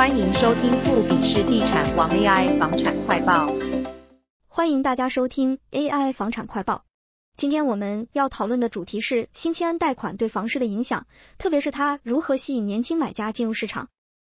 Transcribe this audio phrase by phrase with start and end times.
[0.00, 3.52] 欢迎收听富比士地产王 AI 房产快报。
[4.48, 6.86] 欢迎大家收听 AI 房产快报。
[7.36, 11.06] 今天我们要讨论的主题是新签贷款对房市的影响，
[11.36, 13.90] 特别是它如何吸引年轻买家进入市场。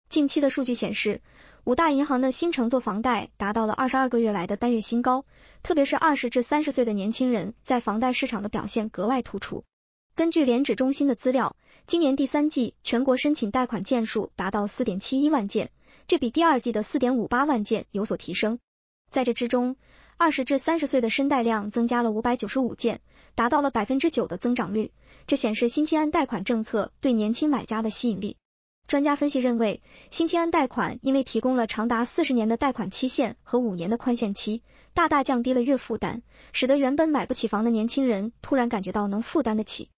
[0.10, 1.22] 近期的数据显示，
[1.66, 5.24] 五大银行的新承做房贷达到了二十二个月来的单月新高，
[5.62, 9.64] 特别是二十至三十岁的年轻人在房贷市场的表现格外突出。
[10.20, 11.56] 根据联指中心的资料，
[11.88, 15.72] 今年第三季全国申请贷款件数达到四点七一万件，
[16.10, 18.60] 这比第二季的四点五八万件有所提升。
[19.10, 19.78] 在这之中，
[20.18, 23.00] 二十至三十岁的申贷量增加了五百九十五件，
[23.34, 24.92] 达到了百分之九的增长率，
[25.26, 28.36] 这显示新青安贷款政策对年轻买家的吸引力。
[28.88, 34.64] 专家分析认为，新青安贷款因为提供了长达四十年的贷款期限和五年的宽限期，
[34.94, 39.90] 大大降低了月负担，使得原本买不起房的年轻人突然感觉到能负担得起。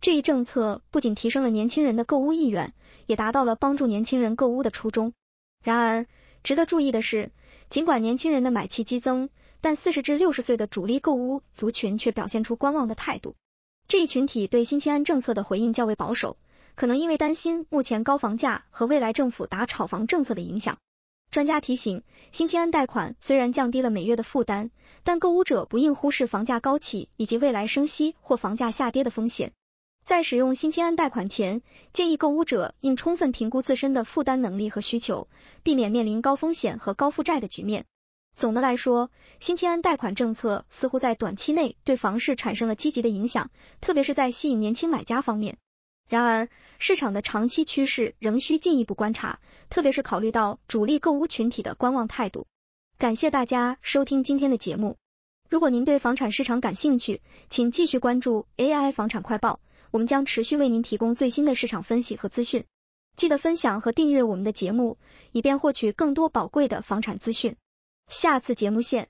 [0.00, 2.72] 这一政策不仅提升了年轻人的购屋意愿，
[3.06, 5.12] 也达到了帮助年轻人购屋的初衷。
[5.62, 6.06] 然而，
[6.42, 7.32] 值得注意的是，
[7.68, 9.28] 尽管年轻人的买气激增，
[9.60, 13.34] 但四十至六十岁的主力购屋族群却表现出观望的态度。
[13.88, 16.36] 这一群体对新青安政策的回应较为保守。
[16.74, 20.78] 可能因为担心目前高房价和未来政府打炒房政策的影响，
[21.28, 24.70] 专家提醒，新青安贷款虽然降低了每月的负担，
[25.02, 29.54] 但购屋者不应忽视房价高企以及未来升息或房价下跌的风险。
[30.08, 31.60] 在使用新青安贷款前，
[31.92, 35.28] 建议购屋者应充分评估自身的负担能力和需求，
[35.62, 37.84] 避免面临高风险和高负债的局面。
[38.34, 43.50] 总的来说，新青安贷款政策似乎在短期内对房市产生了积极的影响，
[43.82, 45.58] 特别是在吸引年轻买家方面。
[46.08, 46.48] 然而，
[46.78, 52.46] 市场的长期趋势仍需进一步观察，特别是考虑到主力购屋群体的观望态度。
[52.96, 54.96] 感谢大家收听今天的节目。
[55.50, 57.20] 如果您对房产市场感兴趣，
[57.50, 62.64] 请继续关注 AI 房产快报，我们将持续为您提供最新的市场分析和资讯。
[63.16, 64.98] 记得分享和订阅我们的节目，
[65.32, 67.56] 以便获取更多宝贵的房产资讯。
[68.08, 69.08] 下次节目见。